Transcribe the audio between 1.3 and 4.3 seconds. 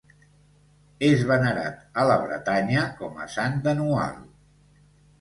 venerat a la Bretanya com a Sant Denoual.